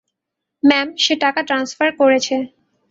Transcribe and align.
Ma'am, 0.63 0.87
সে 1.03 1.13
টাকা 1.23 1.41
transfer 1.47 1.89
করছে। 1.99 2.35